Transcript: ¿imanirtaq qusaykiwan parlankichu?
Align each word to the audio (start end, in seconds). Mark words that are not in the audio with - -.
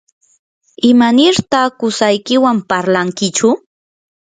¿imanirtaq 0.89 1.69
qusaykiwan 1.79 2.57
parlankichu? 2.69 3.49